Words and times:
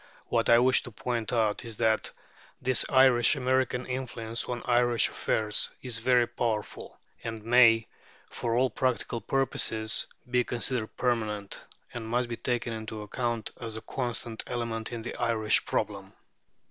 What 0.29 0.49
I 0.49 0.57
wish 0.57 0.81
to 0.81 0.91
point 0.91 1.31
out 1.31 1.63
is 1.63 1.77
that 1.77 2.09
this 2.59 2.85
Irish 2.89 3.35
American 3.35 3.85
influence 3.85 4.45
on 4.45 4.63
Irish 4.65 5.09
affairs 5.09 5.69
is 5.83 5.99
very 5.99 6.25
powerful, 6.25 6.99
and 7.23 7.43
may, 7.43 7.87
for 8.31 8.55
all 8.55 8.71
practical 8.71 9.21
purposes, 9.21 10.07
be 10.27 10.43
considered 10.43 10.97
permanent, 10.97 11.63
and 11.93 12.07
must 12.07 12.29
be 12.29 12.35
taken 12.35 12.73
into 12.73 13.03
account 13.03 13.51
as 13.61 13.77
a 13.77 13.81
constant 13.81 14.43
element 14.47 14.91
in 14.91 15.03
the 15.03 15.15
Irish 15.17 15.67
problem. 15.67 16.13